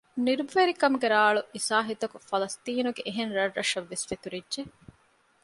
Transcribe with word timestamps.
ނިރުބަވެރިކަމުގެ 0.25 1.07
ރާޅު 1.13 1.41
އިސާހިތަކު 1.55 2.17
ފަލަސްޠީނުގެ 2.29 3.01
އެހެން 3.07 3.31
ރަށްރަށަށް 3.37 3.89
ވެސް 3.91 4.05
ފެތުރިއްޖެ 4.09 4.61